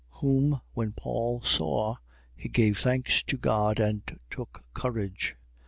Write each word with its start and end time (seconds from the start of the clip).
Whom 0.23 0.59
when 0.73 0.93
Paul 0.93 1.41
saw, 1.43 1.97
he 2.35 2.49
gave 2.49 2.79
thanks 2.79 3.21
to 3.21 3.37
God 3.37 3.79
and 3.79 4.01
took 4.31 4.63
courage. 4.73 5.35